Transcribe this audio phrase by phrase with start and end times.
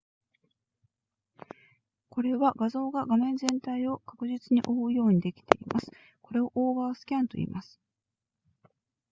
[2.09, 5.91] これは画像が画面全体を確実に覆うようにできています
[6.23, 7.79] これをオーバースキャンといいます